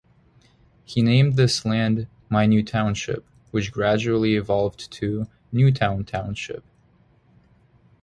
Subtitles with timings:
[0.83, 6.63] He named this land "my New Township", which gradually evolved to Newtown Township.